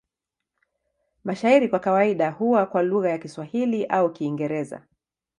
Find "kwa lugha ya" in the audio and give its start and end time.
2.65-3.17